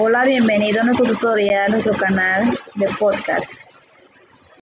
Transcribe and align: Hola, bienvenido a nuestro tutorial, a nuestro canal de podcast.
Hola, 0.00 0.24
bienvenido 0.24 0.80
a 0.80 0.84
nuestro 0.84 1.06
tutorial, 1.06 1.66
a 1.66 1.68
nuestro 1.70 1.92
canal 1.92 2.56
de 2.76 2.86
podcast. 3.00 3.54